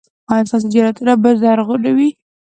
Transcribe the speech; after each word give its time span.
ایا 0.31 0.45
ستاسو 0.49 0.67
جنتونه 0.73 1.13
به 1.21 1.29
زرغون 1.41 1.79
نه 1.85 1.91
وي؟ 1.97 2.09